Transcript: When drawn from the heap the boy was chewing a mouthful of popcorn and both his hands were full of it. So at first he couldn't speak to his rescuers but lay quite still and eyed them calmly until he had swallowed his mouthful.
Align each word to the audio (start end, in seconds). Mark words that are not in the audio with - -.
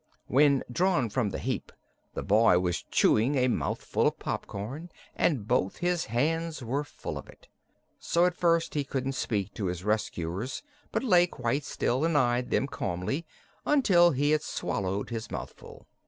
When 0.25 0.63
drawn 0.71 1.11
from 1.11 1.29
the 1.29 1.37
heap 1.37 1.71
the 2.15 2.23
boy 2.23 2.57
was 2.57 2.81
chewing 2.89 3.35
a 3.35 3.47
mouthful 3.47 4.07
of 4.07 4.17
popcorn 4.17 4.89
and 5.15 5.47
both 5.47 5.77
his 5.77 6.05
hands 6.05 6.63
were 6.63 6.83
full 6.83 7.19
of 7.19 7.29
it. 7.29 7.49
So 7.99 8.25
at 8.25 8.33
first 8.33 8.73
he 8.73 8.83
couldn't 8.83 9.11
speak 9.11 9.53
to 9.53 9.67
his 9.67 9.83
rescuers 9.83 10.63
but 10.91 11.03
lay 11.03 11.27
quite 11.27 11.65
still 11.65 12.03
and 12.03 12.17
eyed 12.17 12.49
them 12.49 12.65
calmly 12.65 13.27
until 13.63 14.09
he 14.09 14.31
had 14.31 14.41
swallowed 14.41 15.11
his 15.11 15.29
mouthful. 15.29 15.87